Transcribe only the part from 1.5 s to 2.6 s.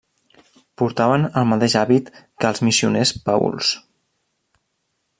mateix hàbit que